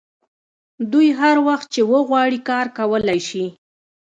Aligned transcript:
دوی 0.91 1.07
هر 1.19 1.35
وخت 1.47 1.67
چې 1.73 1.81
وغواړي 1.91 2.39
کار 2.49 2.65
کولی 2.77 3.19
شي 3.29 3.45